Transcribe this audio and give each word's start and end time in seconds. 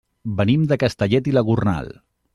Venim 0.39 0.63
de 0.71 0.79
Castellet 0.85 1.29
i 1.33 1.37
la 1.39 1.47
Gornal. 1.51 1.93